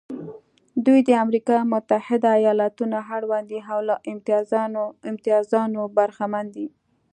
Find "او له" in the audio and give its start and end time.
3.71-3.95